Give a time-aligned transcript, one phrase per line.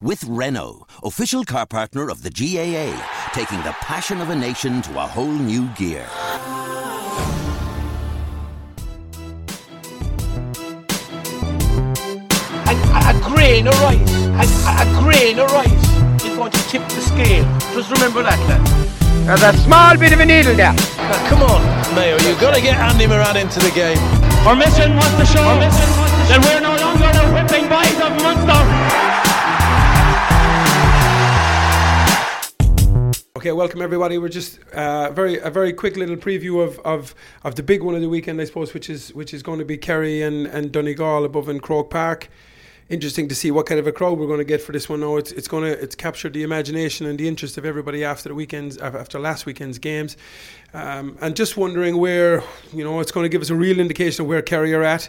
[0.00, 2.94] With Renault, official car partner of the GAA,
[3.34, 6.06] taking the passion of a nation to a whole new gear.
[12.62, 16.62] A, a, a grain of rice, a, a, a grain of rice is going to
[16.68, 17.58] tip the scale.
[17.74, 18.62] Just remember that, lad.
[19.26, 20.74] There's a small bit of a needle there.
[20.74, 21.60] Now, come on,
[21.96, 23.98] Mayo, you've got to get Andy Moran into the game.
[24.46, 28.77] Our mission was to show that we're no longer the whipping boys of Munster.
[33.48, 34.18] Okay, welcome everybody.
[34.18, 37.94] We're just uh, very a very quick little preview of, of, of the big one
[37.94, 40.70] of the weekend, I suppose, which is which is going to be Kerry and, and
[40.70, 42.28] Donegal above in Croke Park.
[42.90, 45.00] Interesting to see what kind of a crowd we're going to get for this one.
[45.00, 48.28] Now it's it's going to it's captured the imagination and the interest of everybody after
[48.28, 50.18] the weekends after last weekend's games,
[50.74, 54.26] um, and just wondering where you know it's going to give us a real indication
[54.26, 55.08] of where Kerry are at.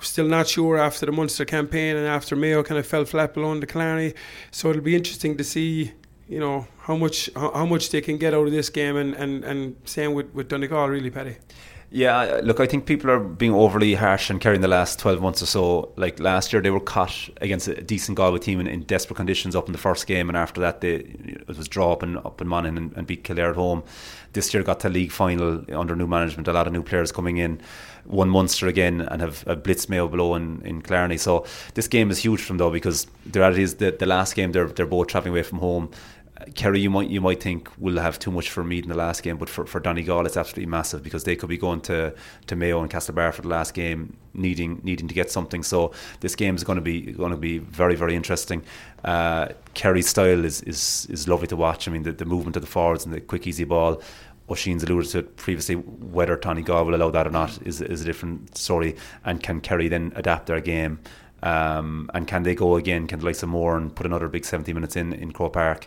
[0.00, 3.58] Still not sure after the Munster campaign and after Mayo kind of fell flat below
[3.58, 4.12] the Killarney.
[4.50, 5.94] So it'll be interesting to see
[6.28, 9.44] you know how much how, much they can get out of this game, and and
[9.44, 11.36] and same with with Donegal, really, Paddy.
[11.90, 15.40] Yeah, look, I think people are being overly harsh and carrying the last 12 months
[15.40, 15.92] or so.
[15.96, 19.56] Like last year, they were caught against a decent Galway team in, in desperate conditions
[19.56, 22.42] up in the first game, and after that, they it was draw up and up
[22.42, 23.82] in Monaghan and, and beat Kildare at home.
[24.34, 27.38] This year, got to league final under new management, a lot of new players coming
[27.38, 27.58] in.
[28.04, 31.16] Won Munster again and have a blitz Mayo below in, in Killarney.
[31.16, 34.34] So this game is huge for them though because the reality is that the last
[34.34, 35.90] game they're they're both travelling away from home.
[36.54, 39.24] Kerry, you might you might think will have too much for Meath in the last
[39.24, 42.14] game, but for, for Donegal it's absolutely massive because they could be going to,
[42.46, 45.64] to Mayo and Castlebar for the last game, needing needing to get something.
[45.64, 48.62] So this game is going to be going to be very very interesting.
[49.04, 51.88] Uh, Kerry's style is, is is lovely to watch.
[51.88, 54.00] I mean the, the movement of the forwards and the quick easy ball.
[54.50, 55.74] Oisin's alluded to it previously.
[55.74, 58.94] Whether Donegal will allow that or not is is a different story.
[59.24, 61.00] And can Kerry then adapt their game?
[61.42, 63.06] Um, and can they go again?
[63.06, 65.86] Can the likes of Moran put another big 70 minutes in in Croke Park?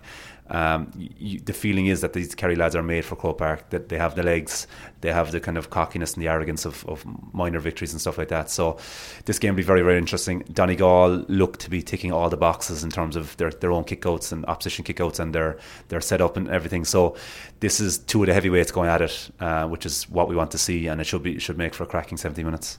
[0.51, 3.87] Um, you, the feeling is that these Kerry lads are made for Croke Park, that
[3.87, 4.67] they have the legs,
[4.99, 8.17] they have the kind of cockiness and the arrogance of, of minor victories and stuff
[8.17, 8.49] like that.
[8.49, 8.77] So
[9.25, 10.43] this game will be very, very interesting.
[10.51, 14.33] Donegal look to be ticking all the boxes in terms of their, their own kickouts
[14.33, 15.57] and opposition kickouts and their,
[15.87, 16.83] their setup and everything.
[16.83, 17.15] So
[17.61, 20.51] this is two of the heavyweights going at it, uh, which is what we want
[20.51, 22.77] to see, and it should be should make for a cracking 70 minutes.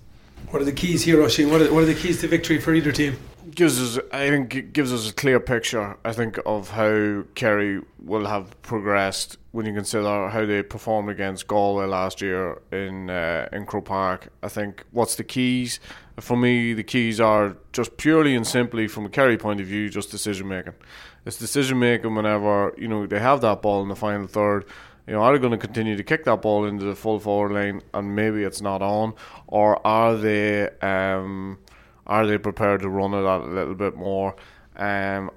[0.51, 1.51] What are the keys here, Oisin?
[1.51, 3.19] What are, what are the keys to victory for either team?
[3.51, 5.97] Gives us, I think, it gives us a clear picture.
[6.05, 11.47] I think of how Kerry will have progressed when you consider how they performed against
[11.47, 14.29] Galway last year in uh, in Croke Park.
[14.43, 15.81] I think what's the keys
[16.19, 16.73] for me?
[16.73, 20.49] The keys are just purely and simply from a Kerry point of view, just decision
[20.49, 20.75] making.
[21.27, 24.65] It's decision making whenever you know they have that ball in the final third
[25.07, 27.53] you know, are they going to continue to kick that ball into the full forward
[27.53, 29.15] lane and maybe it's not on,
[29.49, 31.59] or are they um,
[32.07, 34.37] are they prepared to run it out a little bit more?
[34.77, 35.31] Um,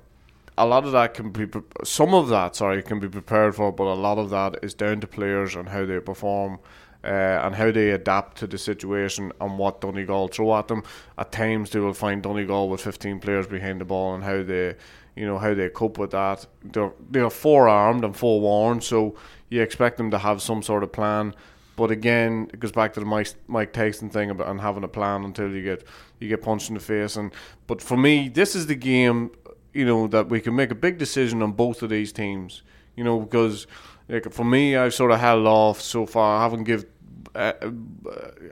[0.57, 1.47] a lot of that can be
[1.83, 5.01] some of that sorry can be prepared for, but a lot of that is down
[5.01, 6.59] to players and how they perform.
[7.03, 10.81] Uh, and how they adapt to the situation and what Donegal throw at them.
[11.19, 14.73] At times, they will find Donegal with 15 players behind the ball and how they,
[15.15, 16.47] you know, how they cope with that.
[16.63, 19.15] They're they're forearmed and forewarned, so
[19.49, 21.33] you expect them to have some sort of plan.
[21.75, 24.87] But again, it goes back to the Mike, Mike Tyson thing about and having a
[24.87, 25.83] plan until you get
[26.19, 27.17] you get punched in the face.
[27.17, 27.33] And
[27.67, 29.31] but for me, this is the game,
[29.73, 32.63] you know, that we can make a big decision on both of these teams.
[32.95, 33.67] You know, because
[34.07, 36.39] like for me, I've sort of held off so far.
[36.39, 36.85] I haven't give.
[37.33, 37.51] Uh,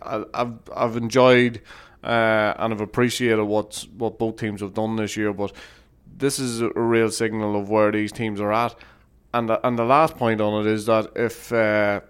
[0.01, 1.61] uh I've I've enjoyed
[2.03, 5.53] uh, and I've appreciated what what both teams have done this year, but
[6.17, 8.75] this is a real signal of where these teams are at
[9.33, 12.01] and the, and the last point on it is that if uh,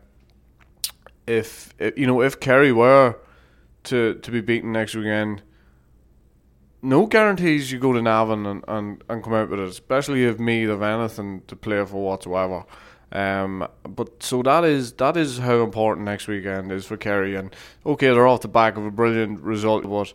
[1.26, 3.16] if you know if Kerry were
[3.86, 5.42] to to be beaten next weekend,
[6.82, 10.38] no guarantees you go to Navan and, and, and come out with it, especially if
[10.38, 12.66] Meath have anything to play for whatsoever.
[13.14, 17.36] Um, but so that is that is how important next weekend is for Kerry.
[17.36, 17.56] And
[17.86, 20.14] okay, they're off the back of a brilliant result, but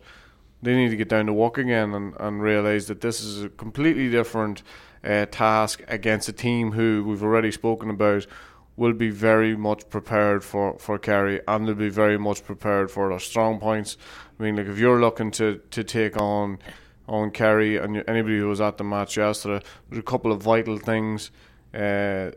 [0.62, 3.48] they need to get down to work again and, and realise that this is a
[3.48, 4.62] completely different
[5.04, 8.26] uh, task against a team who we've already spoken about
[8.76, 13.08] will be very much prepared for, for Kerry and they'll be very much prepared for
[13.08, 13.96] their strong points.
[14.38, 16.58] I mean, like if you're looking to, to take on
[17.08, 20.76] on Kerry and anybody who was at the match yesterday, there's a couple of vital
[20.76, 21.30] things.
[21.74, 22.30] Uh,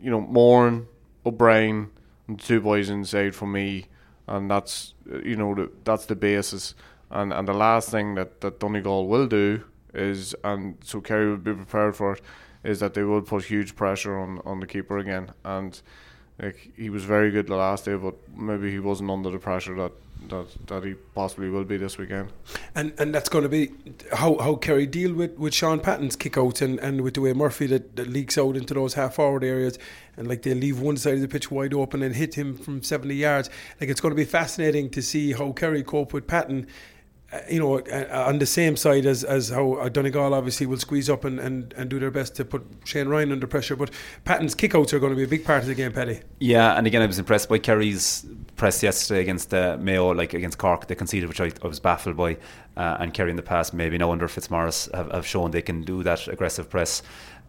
[0.00, 0.86] you know, Moran,
[1.26, 1.90] O'Brien,
[2.28, 3.86] and two boys inside for me,
[4.26, 4.94] and that's
[5.24, 6.74] you know the, that's the basis.
[7.14, 9.64] And and the last thing that that Donegal will do
[9.94, 12.20] is, and so Kerry will be prepared for it,
[12.64, 15.30] is that they will put huge pressure on on the keeper again.
[15.44, 15.80] And
[16.42, 19.74] like he was very good the last day, but maybe he wasn't under the pressure
[19.76, 19.92] that
[20.28, 22.32] that, that he possibly will be this weekend.
[22.74, 23.70] And and that's going to be
[24.12, 27.32] how how Kerry deal with, with Shaun Patton's kick out and, and with the way
[27.32, 29.78] Murphy that, that leaks out into those half forward areas
[30.16, 32.82] and like they leave one side of the pitch wide open and hit him from
[32.82, 33.50] 70 yards.
[33.80, 36.66] Like it's going to be fascinating to see how Kerry cope with Patton
[37.50, 41.08] you know, uh, on the same side as, as how uh, Donegal obviously will squeeze
[41.08, 43.76] up and, and, and do their best to put Shane Ryan under pressure.
[43.76, 43.90] But
[44.24, 46.20] Patton's kickouts are going to be a big part of the game, Paddy.
[46.38, 48.26] Yeah, and again, I was impressed by Kerry's
[48.56, 52.16] press yesterday against uh, Mayo, like against Cork, they conceded, which I, I was baffled
[52.16, 52.36] by.
[52.76, 55.82] Uh, and Kerry in the past, maybe no under Fitzmaurice, have, have shown they can
[55.82, 57.02] do that aggressive press.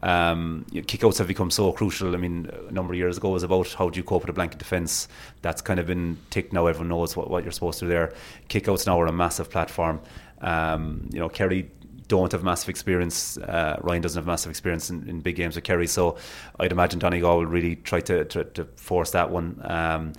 [0.05, 2.13] Um, kickouts have become so crucial.
[2.13, 4.33] I mean, a number of years ago was about how do you cope with a
[4.33, 5.07] blanket defence.
[5.41, 6.67] That's kind of been ticked now.
[6.67, 8.13] Everyone knows what, what you're supposed to do there.
[8.47, 9.99] Kickouts now are a massive platform.
[10.41, 11.71] Um, you know, Kerry
[12.07, 13.39] don't have massive experience.
[13.39, 16.17] Uh, Ryan doesn't have massive experience in, in, big games with Kerry, so
[16.59, 19.59] I'd imagine Donegal will really try to, to, to force that one.
[19.63, 20.13] Um,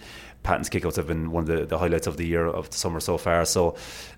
[0.46, 3.00] Patton's kickouts have been one of the, the highlights of the year of the summer
[3.00, 3.44] so far.
[3.44, 3.74] So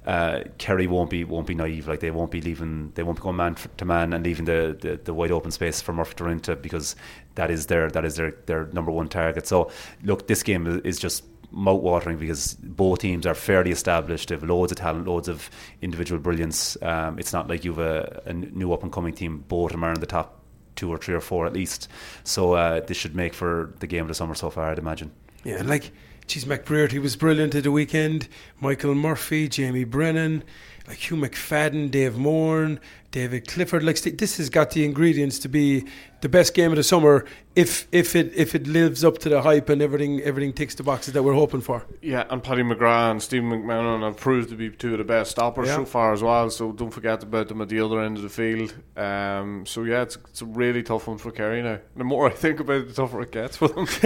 [0.07, 1.89] uh, Kerry won't be won't be naive.
[1.89, 2.93] Like they won't be leaving.
[2.95, 5.81] They won't be going man to man and leaving the, the, the wide open space
[5.81, 6.97] for Murphy to because
[7.37, 9.47] that is their that is their their number one target.
[9.47, 9.71] So
[10.03, 14.29] look, this game is just mouth watering because both teams are fairly established.
[14.29, 15.49] They have loads of talent, loads of
[15.81, 16.77] individual brilliance.
[16.83, 19.47] Um, it's not like you've a, a new up and coming team.
[19.49, 20.43] Both of them are in the top
[20.77, 21.89] two or three or four at least.
[22.23, 25.11] So uh, this should make for the game of the summer so far, I'd imagine.
[25.43, 25.91] Yeah, like
[26.29, 28.29] Geez, McBrearty was brilliant at the weekend.
[28.61, 30.45] Michael Murphy, Jamie Brennan,
[30.89, 32.81] like Hugh McFadden, Dave Moran,
[33.11, 33.83] David Clifford.
[33.83, 35.85] Like this has got the ingredients to be
[36.23, 39.43] the best game of the summer if if it if it lives up to the
[39.43, 41.85] hype and everything everything ticks the boxes that we're hoping for.
[42.01, 45.33] Yeah, and Paddy McGrath and Stephen McMenamin have proved to be two of the best
[45.33, 45.77] stoppers yeah.
[45.77, 46.49] so far as well.
[46.49, 48.75] So don't forget about them at the other end of the field.
[48.97, 51.81] Um, so yeah, it's, it's a really tough one for Kerry now.
[51.97, 53.87] The more I think about it, the tougher it gets for them.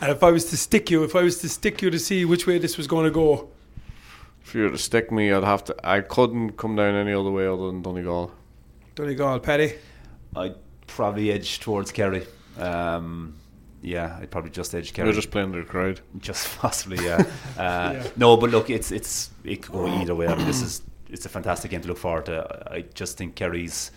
[0.00, 2.24] and if I was to stick you, if I was to stick you to see
[2.24, 3.50] which way this was going to go,
[4.44, 5.76] if you were to stick me, I'd have to.
[5.84, 8.32] I couldn't come down any other way other than Donegal.
[8.94, 9.74] Donegal, Paddy.
[10.36, 10.56] I'd
[10.86, 12.26] probably edge towards Kerry.
[12.58, 13.34] Um,
[13.80, 15.06] yeah, I'd probably just edge Kerry.
[15.06, 16.00] They're just playing their crowd.
[16.18, 17.24] Just possibly, yeah.
[17.58, 18.06] Uh, yeah.
[18.16, 20.26] No, but look, it's it's it could go either way.
[20.26, 22.68] I mean, this is it's a fantastic game to look forward to.
[22.70, 23.90] I just think Kerry's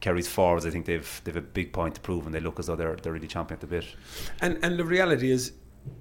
[0.00, 0.66] Kerry's forwards.
[0.66, 2.96] I think they've they've a big point to prove, and they look as though they're
[2.96, 3.84] they're really champing at the bit.
[4.40, 5.52] And and the reality is,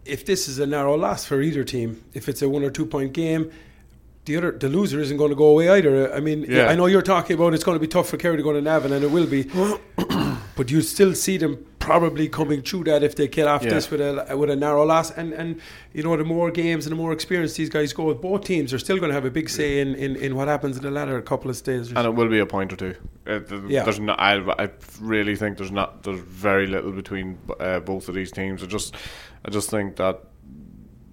[0.05, 2.85] if this is a narrow loss for either team, if it's a one or two
[2.85, 3.51] point game
[4.25, 6.13] the other the loser isn't going to go away either.
[6.13, 6.67] I mean, yeah.
[6.67, 8.61] I know you're talking about it's going to be tough for Kerry to go to
[8.61, 9.43] Navan, and it will be,
[10.55, 13.71] but you still see them probably coming through that if they get off yeah.
[13.71, 15.11] this with a with a narrow loss.
[15.11, 15.59] And and
[15.91, 18.73] you know the more games and the more experience these guys go, with, both teams
[18.73, 20.91] are still going to have a big say in, in, in what happens in the
[20.91, 21.91] latter couple of stages.
[21.91, 22.95] And it will be a point or two.
[23.27, 23.83] Uh, yeah.
[23.83, 24.19] There's not.
[24.19, 24.69] I, I
[25.01, 26.03] really think there's not.
[26.03, 28.63] There's very little between uh, both of these teams.
[28.63, 28.95] I just
[29.43, 30.21] I just think that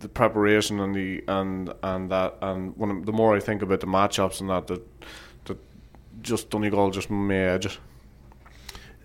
[0.00, 3.86] the preparation and the and and that and when the more I think about the
[3.86, 4.82] matchups and that that
[5.44, 5.58] that
[6.22, 7.78] just Donegal just may edge it.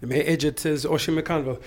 [0.02, 1.62] They may edge it, says Oisin McConville.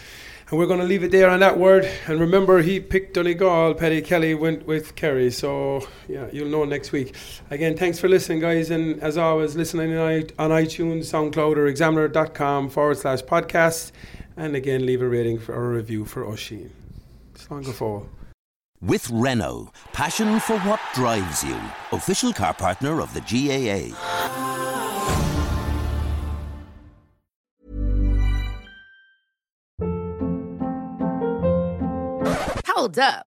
[0.50, 1.86] And we're going to leave it there on that word.
[2.06, 3.74] And remember, he picked Donegal.
[3.74, 5.30] Paddy Kelly went with Kerry.
[5.30, 7.14] So, yeah, you'll know next week.
[7.50, 8.70] Again, thanks for listening, guys.
[8.70, 13.92] And as always, listening on iTunes, SoundCloud, or examiner.com forward slash podcast.
[14.38, 16.70] And again, leave a rating for, or a review for Oisin.
[17.34, 18.17] Slán go fóill.
[18.80, 21.58] With Renault, passion for what drives you.
[21.90, 23.92] Official car partner of the GAA.
[32.68, 33.27] Hold up.